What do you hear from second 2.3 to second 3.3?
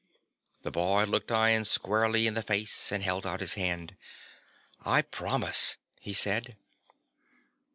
the face and held